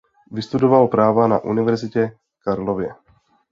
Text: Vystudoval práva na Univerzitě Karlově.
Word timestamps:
Vystudoval 0.31 0.87
práva 0.87 1.27
na 1.27 1.39
Univerzitě 1.39 2.17
Karlově. 2.43 2.93